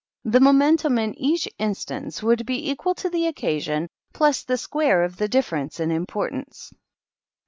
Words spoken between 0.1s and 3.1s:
The momentum in each instance would be equal to